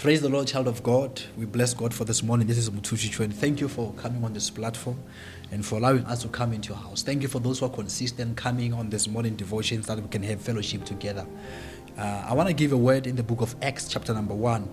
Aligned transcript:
Praise 0.00 0.22
the 0.22 0.30
Lord, 0.30 0.46
child 0.46 0.66
of 0.66 0.82
God. 0.82 1.20
We 1.36 1.44
bless 1.44 1.74
God 1.74 1.92
for 1.92 2.06
this 2.06 2.22
morning. 2.22 2.46
This 2.46 2.56
is 2.56 2.70
Mothushi 2.70 3.20
and 3.20 3.34
Thank 3.34 3.60
you 3.60 3.68
for 3.68 3.92
coming 3.98 4.24
on 4.24 4.32
this 4.32 4.48
platform 4.48 4.98
and 5.52 5.62
for 5.64 5.76
allowing 5.76 6.06
us 6.06 6.22
to 6.22 6.28
come 6.28 6.54
into 6.54 6.70
your 6.70 6.78
house. 6.78 7.02
Thank 7.02 7.20
you 7.20 7.28
for 7.28 7.38
those 7.38 7.58
who 7.58 7.66
are 7.66 7.70
consistent 7.70 8.34
coming 8.34 8.72
on 8.72 8.88
this 8.88 9.06
morning 9.06 9.36
devotions 9.36 9.86
that 9.88 10.00
we 10.00 10.08
can 10.08 10.22
have 10.22 10.40
fellowship 10.40 10.86
together. 10.86 11.26
Uh, 11.98 12.24
I 12.26 12.32
want 12.32 12.48
to 12.48 12.54
give 12.54 12.72
a 12.72 12.78
word 12.78 13.06
in 13.06 13.14
the 13.14 13.22
book 13.22 13.42
of 13.42 13.54
Acts, 13.60 13.88
chapter 13.88 14.14
number 14.14 14.34
1, 14.34 14.66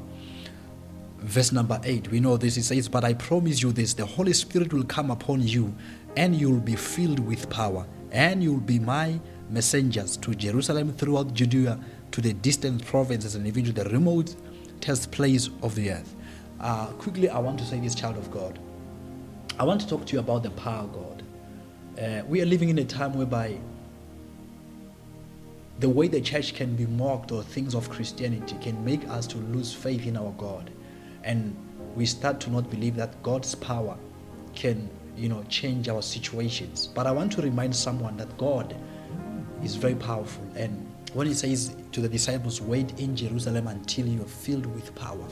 verse 1.17 1.51
number 1.51 1.77
8. 1.83 2.09
We 2.09 2.21
know 2.21 2.37
this. 2.37 2.55
It 2.55 2.63
says, 2.63 2.87
But 2.87 3.03
I 3.03 3.13
promise 3.13 3.61
you 3.61 3.73
this 3.73 3.93
the 3.95 4.05
Holy 4.05 4.31
Spirit 4.31 4.73
will 4.73 4.85
come 4.85 5.11
upon 5.11 5.45
you, 5.45 5.75
and 6.15 6.37
you'll 6.37 6.61
be 6.61 6.77
filled 6.77 7.19
with 7.19 7.49
power, 7.49 7.85
and 8.13 8.41
you'll 8.41 8.61
be 8.61 8.79
my 8.79 9.19
messengers 9.49 10.15
to 10.15 10.33
Jerusalem 10.33 10.93
throughout 10.93 11.33
Judea, 11.33 11.77
to 12.11 12.21
the 12.21 12.31
distant 12.31 12.85
provinces, 12.85 13.35
and 13.35 13.45
even 13.45 13.65
to 13.65 13.73
the 13.73 13.83
remote 13.89 14.33
test 14.81 15.11
place 15.11 15.49
of 15.61 15.75
the 15.75 15.91
earth. 15.91 16.15
Uh, 16.59 16.87
quickly, 16.93 17.29
I 17.29 17.39
want 17.39 17.59
to 17.59 17.65
say 17.65 17.79
this, 17.79 17.95
child 17.95 18.17
of 18.17 18.31
God. 18.31 18.59
I 19.59 19.63
want 19.63 19.81
to 19.81 19.87
talk 19.87 20.05
to 20.05 20.13
you 20.13 20.19
about 20.19 20.43
the 20.43 20.51
power 20.51 20.83
of 20.83 20.93
God. 20.93 21.23
Uh, 22.01 22.23
we 22.27 22.41
are 22.41 22.45
living 22.45 22.69
in 22.69 22.77
a 22.77 22.85
time 22.85 23.13
whereby 23.13 23.57
the 25.79 25.89
way 25.89 26.07
the 26.07 26.21
church 26.21 26.55
can 26.55 26.75
be 26.75 26.85
mocked 26.85 27.31
or 27.31 27.43
things 27.43 27.75
of 27.75 27.89
Christianity 27.89 28.55
can 28.61 28.83
make 28.83 29.07
us 29.09 29.27
to 29.27 29.37
lose 29.37 29.73
faith 29.73 30.07
in 30.07 30.17
our 30.17 30.31
God. 30.37 30.71
And 31.23 31.55
we 31.95 32.05
start 32.05 32.39
to 32.41 32.51
not 32.51 32.69
believe 32.69 32.95
that 32.95 33.21
God's 33.23 33.53
power 33.55 33.97
can, 34.55 34.89
you 35.15 35.29
know, 35.29 35.43
change 35.49 35.89
our 35.89 36.01
situations. 36.01 36.87
But 36.87 37.05
I 37.05 37.11
want 37.11 37.31
to 37.33 37.41
remind 37.41 37.75
someone 37.75 38.17
that 38.17 38.35
God 38.37 38.75
is 39.63 39.75
very 39.75 39.95
powerful 39.95 40.43
and 40.55 40.87
when 41.13 41.27
he 41.27 41.33
says 41.33 41.75
to 41.91 42.01
the 42.01 42.09
disciples, 42.09 42.61
Wait 42.61 42.99
in 42.99 43.15
Jerusalem 43.15 43.67
until 43.67 44.07
you 44.07 44.21
are 44.21 44.25
filled 44.25 44.65
with 44.65 44.93
power. 44.95 45.25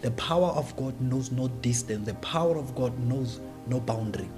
The 0.00 0.10
power 0.12 0.48
of 0.48 0.74
God 0.76 1.00
knows 1.00 1.32
no 1.32 1.48
distance, 1.48 2.06
the 2.06 2.14
power 2.14 2.56
of 2.56 2.74
God 2.74 2.98
knows 3.00 3.40
no 3.66 3.80
boundary. 3.80 4.28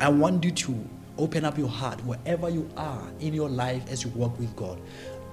I 0.00 0.08
want 0.08 0.44
you 0.44 0.50
to 0.50 0.88
open 1.18 1.44
up 1.44 1.56
your 1.56 1.68
heart 1.68 2.04
wherever 2.04 2.48
you 2.48 2.68
are 2.76 3.08
in 3.20 3.32
your 3.32 3.48
life 3.48 3.84
as 3.88 4.02
you 4.02 4.10
walk 4.10 4.38
with 4.38 4.54
God. 4.56 4.80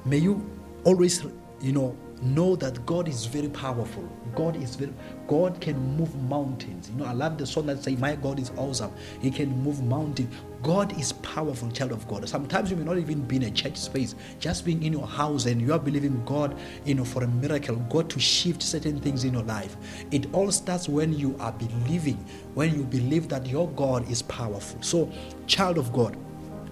May 0.06 0.18
you 0.18 0.50
always, 0.84 1.24
you 1.62 1.72
know, 1.72 1.98
know 2.22 2.56
that 2.56 2.86
God 2.86 3.08
is 3.08 3.26
very 3.26 3.50
powerful. 3.50 4.08
God 4.36 4.56
is 4.56 4.76
very 4.76 4.94
God 5.28 5.62
can 5.62 5.78
move 5.98 6.14
mountains. 6.24 6.90
You 6.90 6.98
know, 6.98 7.06
I 7.06 7.14
love 7.14 7.38
the 7.38 7.48
song 7.48 7.66
that 7.68 7.84
say, 7.84 7.96
My 7.96 8.16
God 8.16 8.40
is 8.40 8.52
awesome. 8.58 8.92
He 9.22 9.32
can 9.32 9.50
move 9.64 9.84
mountains. 9.84 10.34
God 10.62 10.98
is 11.00 11.14
powerful, 11.14 11.72
child 11.72 11.92
of 11.92 12.08
God. 12.08 12.28
Sometimes 12.30 12.70
you 12.70 12.78
may 12.78 12.84
not 12.84 12.98
even 12.98 13.22
be 13.22 13.38
in 13.38 13.44
a 13.44 13.52
church 13.52 13.78
space, 13.78 14.14
just 14.40 14.64
being 14.64 14.84
in 14.84 14.94
your 14.94 15.08
house 15.08 15.46
and 15.46 15.60
you 15.60 15.74
are 15.74 15.80
believing 15.80 16.24
God, 16.26 16.56
you 16.86 16.94
know, 16.94 17.06
for 17.06 17.24
a 17.24 17.28
miracle, 17.28 17.78
God 17.90 18.10
to 18.12 18.20
shift 18.20 18.62
certain 18.62 19.00
things 19.00 19.24
in 19.24 19.34
your 19.34 19.44
life. 19.44 19.76
It 20.12 20.32
all 20.34 20.52
starts 20.52 20.88
when 20.88 21.14
you 21.18 21.36
are 21.40 21.52
believing, 21.52 22.18
when 22.54 22.76
you 22.76 22.84
believe 22.84 23.28
that 23.30 23.48
your 23.48 23.70
God 23.70 24.10
is 24.12 24.22
powerful. 24.22 24.82
So, 24.84 25.12
child 25.48 25.78
of 25.80 25.92
God, 25.92 26.16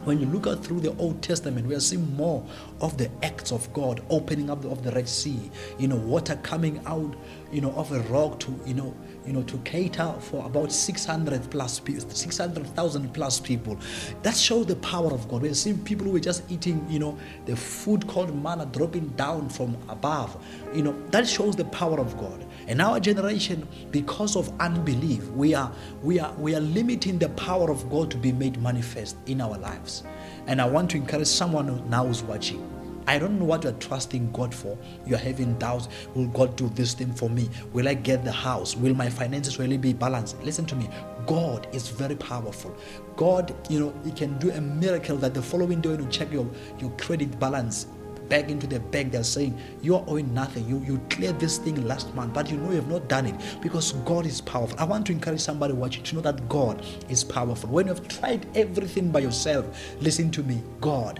when 0.05 0.19
you 0.19 0.25
look 0.27 0.47
at 0.47 0.63
through 0.63 0.79
the 0.79 0.95
Old 0.97 1.21
Testament, 1.21 1.67
we 1.67 1.75
are 1.75 1.79
seeing 1.79 2.15
more 2.15 2.45
of 2.81 2.97
the 2.97 3.09
acts 3.23 3.51
of 3.51 3.71
God, 3.73 4.01
opening 4.09 4.49
up 4.49 4.63
of 4.65 4.83
the 4.83 4.91
Red 4.91 5.09
Sea, 5.09 5.51
you 5.77 5.87
know, 5.87 5.97
water 5.97 6.37
coming 6.43 6.81
out, 6.85 7.15
you 7.51 7.61
know, 7.61 7.71
of 7.71 7.91
a 7.91 7.99
rock 8.01 8.39
to, 8.41 8.59
you 8.65 8.73
know, 8.73 8.95
you 9.25 9.33
know, 9.33 9.43
to 9.43 9.57
cater 9.59 10.13
for 10.19 10.45
about 10.45 10.71
600 10.71 11.49
plus 11.51 11.79
people, 11.79 12.09
600,000 12.09 13.13
plus 13.13 13.39
people. 13.39 13.77
That 14.23 14.35
shows 14.35 14.65
the 14.65 14.75
power 14.77 15.11
of 15.11 15.27
God. 15.27 15.41
We're 15.41 15.53
seeing 15.53 15.77
people 15.83 16.07
who 16.07 16.15
are 16.15 16.19
just 16.19 16.49
eating, 16.49 16.85
you 16.89 16.99
know, 16.99 17.17
the 17.45 17.55
food 17.55 18.07
called 18.07 18.35
manna 18.41 18.65
dropping 18.67 19.09
down 19.09 19.49
from 19.49 19.77
above. 19.87 20.43
You 20.73 20.83
know, 20.83 21.07
that 21.11 21.27
shows 21.27 21.55
the 21.55 21.65
power 21.65 21.99
of 21.99 22.17
God. 22.17 22.45
And 22.67 22.81
our 22.81 22.99
generation, 22.99 23.67
because 23.91 24.35
of 24.35 24.51
unbelief, 24.59 25.23
we 25.29 25.53
are 25.53 25.71
we 26.03 26.19
are 26.19 26.33
we 26.33 26.55
are 26.55 26.61
limiting 26.61 27.17
the 27.17 27.29
power 27.29 27.71
of 27.71 27.89
God 27.89 28.11
to 28.11 28.17
be 28.17 28.31
made 28.31 28.61
manifest 28.61 29.17
in 29.25 29.41
our 29.41 29.57
lives. 29.57 30.03
And 30.47 30.61
I 30.61 30.65
want 30.65 30.91
to 30.91 30.97
encourage 30.97 31.27
someone 31.27 31.67
who 31.67 31.83
now 31.85 32.05
who's 32.05 32.23
watching. 32.23 32.78
I 33.09 33.17
don't 33.17 33.39
know 33.39 33.45
what 33.45 33.63
you're 33.63 33.73
trusting 33.73 34.31
God 34.33 34.53
for. 34.53 34.77
You're 35.07 35.17
having 35.17 35.57
doubts. 35.57 35.87
Will 36.13 36.27
God 36.27 36.55
do 36.55 36.69
this 36.69 36.93
thing 36.93 37.11
for 37.11 37.27
me? 37.27 37.49
Will 37.73 37.87
I 37.87 37.95
get 37.95 38.23
the 38.23 38.31
house? 38.31 38.75
Will 38.75 38.93
my 38.93 39.09
finances 39.09 39.57
really 39.57 39.79
be 39.79 39.93
balanced? 39.93 40.39
Listen 40.43 40.63
to 40.67 40.75
me. 40.75 40.87
God 41.25 41.67
is 41.73 41.89
very 41.89 42.15
powerful. 42.15 42.77
God, 43.15 43.55
you 43.67 43.79
know, 43.79 43.93
He 44.05 44.11
can 44.11 44.37
do 44.37 44.51
a 44.51 44.61
miracle 44.61 45.17
that 45.17 45.33
the 45.33 45.41
following 45.41 45.81
day 45.81 45.89
when 45.89 46.03
you 46.03 46.09
check 46.09 46.31
your, 46.31 46.47
your 46.77 46.91
credit 46.97 47.39
balance, 47.39 47.87
back 48.29 48.51
into 48.51 48.67
the 48.67 48.79
bank, 48.79 49.11
they're 49.11 49.23
saying 49.23 49.59
you 49.81 49.95
are 49.95 50.03
owing 50.05 50.31
nothing. 50.31 50.69
You 50.69 50.77
you 50.85 51.01
cleared 51.09 51.39
this 51.39 51.57
thing 51.57 51.87
last 51.87 52.13
month, 52.13 52.35
but 52.35 52.51
you 52.51 52.57
know 52.57 52.69
you 52.69 52.75
have 52.75 52.87
not 52.87 53.07
done 53.09 53.25
it 53.25 53.35
because 53.59 53.93
God 54.05 54.27
is 54.27 54.39
powerful. 54.39 54.77
I 54.79 54.83
want 54.83 55.07
to 55.07 55.13
encourage 55.13 55.41
somebody 55.41 55.73
watching 55.73 56.03
to 56.03 56.15
know 56.15 56.21
that 56.21 56.47
God 56.47 56.85
is 57.09 57.23
powerful. 57.23 57.71
When 57.71 57.87
you 57.87 57.93
have 57.95 58.07
tried 58.07 58.45
everything 58.55 59.09
by 59.09 59.21
yourself, 59.21 59.65
listen 59.99 60.29
to 60.29 60.43
me. 60.43 60.61
God 60.79 61.19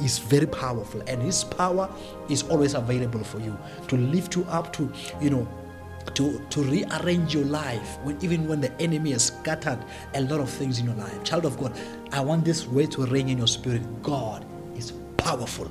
is 0.00 0.18
very 0.18 0.46
powerful, 0.46 1.02
and 1.06 1.22
His 1.22 1.44
power 1.44 1.88
is 2.28 2.42
always 2.44 2.74
available 2.74 3.24
for 3.24 3.40
you 3.40 3.56
to 3.88 3.96
lift 3.96 4.36
you 4.36 4.44
up 4.44 4.72
to 4.74 4.92
you 5.20 5.30
know 5.30 5.48
to, 6.14 6.40
to 6.50 6.62
rearrange 6.62 7.34
your 7.34 7.44
life 7.44 7.98
when 8.02 8.16
even 8.22 8.48
when 8.48 8.60
the 8.60 8.72
enemy 8.80 9.12
has 9.12 9.26
scattered 9.26 9.78
a 10.14 10.20
lot 10.22 10.40
of 10.40 10.48
things 10.48 10.78
in 10.78 10.86
your 10.86 10.94
life. 10.94 11.22
Child 11.24 11.44
of 11.44 11.58
God, 11.58 11.78
I 12.12 12.20
want 12.20 12.44
this 12.44 12.66
way 12.66 12.86
to 12.86 13.06
reign 13.06 13.28
in 13.28 13.38
your 13.38 13.46
spirit. 13.46 13.82
God 14.02 14.44
is 14.76 14.92
powerful. 15.16 15.70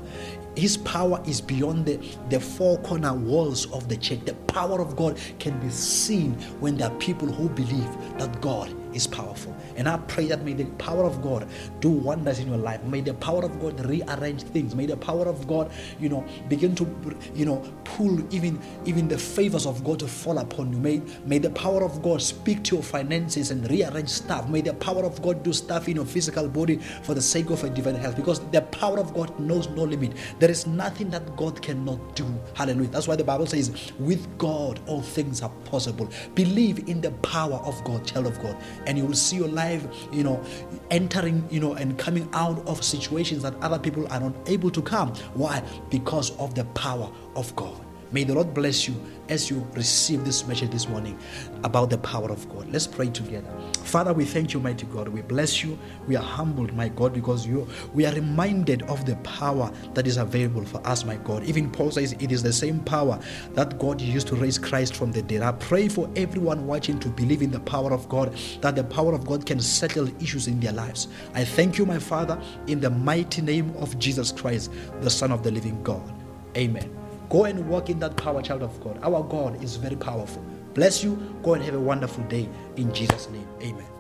His 0.58 0.78
power 0.78 1.22
is 1.28 1.40
beyond 1.40 1.86
the, 1.86 1.98
the 2.30 2.40
four 2.40 2.80
corner 2.80 3.14
walls 3.14 3.72
of 3.72 3.88
the 3.88 3.96
church. 3.96 4.22
The 4.26 4.34
power 4.34 4.82
of 4.82 4.96
God 4.96 5.20
can 5.38 5.60
be 5.60 5.70
seen 5.70 6.34
when 6.60 6.78
there 6.78 6.90
are 6.90 6.96
people 6.98 7.28
who 7.32 7.48
believe 7.50 7.90
that 8.18 8.42
God 8.42 8.76
is 8.94 9.06
powerful. 9.06 9.56
And 9.76 9.88
I 9.88 9.98
pray 9.98 10.26
that 10.28 10.44
may 10.44 10.54
the 10.54 10.66
power 10.78 11.06
of 11.06 11.22
God 11.22 11.48
do 11.80 11.90
wonders 11.90 12.40
in 12.40 12.48
your 12.48 12.58
life. 12.58 12.84
May 12.84 13.02
the 13.02 13.14
power 13.14 13.44
of 13.46 13.60
God 13.62 13.86
rearrange 13.86 14.44
things. 14.44 14.76
May 14.76 14.88
the 14.88 14.98
power 14.98 15.26
of 15.28 15.48
God, 15.48 15.72
you 16.00 16.10
know, 16.10 16.26
begin 16.50 16.76
to, 16.76 17.16
you 17.36 17.46
know, 17.46 17.58
pull 17.84 18.22
even 18.34 18.60
even 18.86 19.08
the 19.08 19.18
favors 19.18 19.66
of 19.66 19.84
God 19.84 20.00
to 20.00 20.08
fall 20.08 20.40
upon 20.40 20.74
you. 20.74 20.80
May, 20.80 21.02
may 21.26 21.38
the 21.38 21.52
power 21.52 21.84
of 21.84 22.02
God 22.02 22.22
speak 22.22 22.64
to 22.66 22.76
your 22.76 22.84
finances 22.84 23.52
and 23.52 23.70
rearrange 23.70 24.10
stuff. 24.10 24.50
May 24.50 24.62
the 24.62 24.74
power 24.74 25.04
of 25.06 25.22
God 25.22 25.44
do 25.44 25.54
stuff 25.54 25.88
in 25.88 25.98
your 25.98 26.06
physical 26.06 26.48
body 26.48 26.78
for 27.04 27.14
the 27.14 27.22
sake 27.22 27.50
of 27.52 27.64
a 27.64 27.70
divine 27.70 27.96
health. 27.96 28.16
Because 28.16 28.40
the 28.52 28.62
power 28.64 29.00
of 29.00 29.14
God 29.14 29.40
knows 29.40 29.70
no 29.70 29.84
limit. 29.84 30.14
There 30.48 30.54
is 30.54 30.66
nothing 30.66 31.10
that 31.10 31.36
God 31.36 31.62
cannot 31.62 32.16
do. 32.16 32.26
Hallelujah. 32.54 32.88
That's 32.88 33.06
why 33.06 33.18
the 33.18 33.24
Bible 33.26 33.46
says, 33.48 33.92
with 34.00 34.26
God 34.38 34.80
all 34.88 35.02
things 35.02 35.42
are 35.42 35.50
possible. 35.66 36.08
Believe 36.36 36.88
in 36.88 37.02
the 37.02 37.12
power 37.12 37.56
of 37.66 37.84
God, 37.84 38.06
child 38.08 38.28
of 38.28 38.42
God, 38.42 38.56
and 38.86 38.98
you 38.98 39.06
will 39.06 39.14
see 39.14 39.36
your 39.36 39.50
life, 39.50 39.86
you 40.10 40.24
know, 40.24 40.42
entering, 40.90 41.46
you 41.52 41.60
know, 41.60 41.74
and 41.74 41.98
coming 41.98 42.30
out 42.32 42.66
of 42.66 42.82
situations 42.82 43.44
that 43.44 43.56
other 43.62 43.78
people 43.78 44.08
are 44.08 44.22
not 44.22 44.34
able 44.46 44.70
to 44.70 44.82
come. 44.82 45.14
Why? 45.34 45.62
Because 45.90 46.32
of 46.38 46.56
the 46.56 46.64
power 46.64 47.12
of 47.36 47.54
God. 47.58 47.87
May 48.12 48.24
the 48.24 48.34
Lord 48.34 48.54
bless 48.54 48.88
you 48.88 48.96
as 49.30 49.50
you 49.50 49.68
receive 49.74 50.24
this 50.24 50.48
message 50.48 50.72
this 50.72 50.88
morning 50.88 51.20
about 51.64 51.90
the 51.90 51.98
power 51.98 52.32
of 52.32 52.48
God. 52.50 52.72
Let's 52.72 52.88
pray 52.88 53.10
together. 53.10 53.50
Father, 53.84 54.14
we 54.14 54.24
thank 54.24 54.54
you, 54.54 54.60
mighty 54.62 54.86
God. 54.86 55.10
We 55.10 55.22
bless 55.22 55.64
you. 55.64 55.78
We 56.08 56.16
are 56.16 56.24
humbled, 56.24 56.74
my 56.74 56.88
God, 56.90 57.14
because 57.14 57.46
you 57.46 57.68
we 57.94 58.06
are 58.06 58.14
reminded 58.14 58.84
of 58.84 59.06
the 59.06 59.18
power 59.18 59.72
that 59.94 60.08
is 60.08 60.18
available 60.18 60.64
for 60.64 60.86
us, 60.88 61.04
my 61.04 61.18
God. 61.18 61.44
Even 61.44 61.70
Paul 61.70 61.92
says 61.92 62.14
it 62.14 62.32
is 62.32 62.42
the 62.42 62.54
same 62.54 62.80
power 62.80 63.20
that 63.54 63.78
God 63.78 64.00
used 64.00 64.28
to 64.28 64.36
raise 64.36 64.58
Christ 64.58 64.96
from 64.96 65.12
the 65.12 65.22
dead. 65.22 65.42
I 65.42 65.52
pray 65.52 65.90
for 65.90 66.10
everyone 66.16 66.66
watching 66.66 67.00
to 67.00 67.10
believe 67.10 67.42
in 67.42 67.52
the 67.52 67.60
power 67.62 67.92
of 67.92 68.08
God, 68.08 68.36
that 68.62 68.76
the 68.76 68.84
power 68.84 69.14
of 69.14 69.26
God 69.26 69.46
can 69.46 69.60
settle 69.60 70.08
issues 70.22 70.48
in 70.48 70.60
their 70.60 70.74
lives. 70.74 71.10
I 71.34 71.44
thank 71.44 71.78
you, 71.78 71.86
my 71.86 72.00
Father, 72.00 72.42
in 72.68 72.80
the 72.80 72.90
mighty 72.90 73.42
name 73.42 73.76
of 73.78 73.98
Jesus 74.00 74.32
Christ, 74.32 74.72
the 75.02 75.10
Son 75.10 75.32
of 75.32 75.44
the 75.44 75.52
living 75.52 75.82
God. 75.84 76.14
Amen. 76.56 77.07
Go 77.30 77.46
and 77.46 77.68
walk 77.68 77.90
in 77.90 78.00
that 78.00 78.16
power, 78.16 78.42
child 78.42 78.64
of 78.64 78.80
God. 78.82 79.00
Our 79.04 79.24
God 79.24 79.62
is 79.64 79.76
very 79.76 79.96
powerful. 79.96 80.44
Bless 80.74 81.04
you. 81.04 81.16
Go 81.44 81.56
and 81.56 81.64
have 81.64 81.74
a 81.74 81.80
wonderful 81.80 82.24
day 82.26 82.48
in 82.76 82.94
Jesus' 82.94 83.30
name. 83.30 83.48
Amen. 83.62 83.97